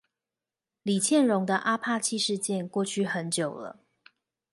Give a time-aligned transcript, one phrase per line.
[0.81, 3.81] 李蒨蓉的阿帕契事件過去很久了